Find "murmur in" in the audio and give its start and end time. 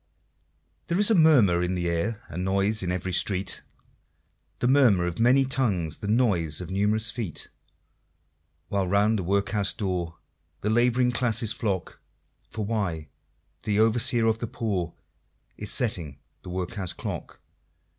1.13-1.75